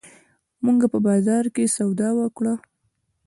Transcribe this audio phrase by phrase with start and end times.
[0.63, 2.53] مونږه په بازار کښې سودا وکړه